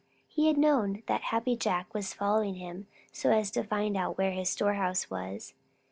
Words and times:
He 0.27 0.47
had 0.47 0.57
known 0.57 1.03
that 1.05 1.21
Happy 1.25 1.55
Jack 1.55 1.93
was 1.93 2.11
following 2.11 2.55
him 2.55 2.87
so 3.11 3.29
as 3.31 3.51
to 3.51 3.61
find 3.63 3.95
out 3.95 4.17
where 4.17 4.31
his 4.31 4.49
storehouse 4.49 5.11
was. 5.11 5.53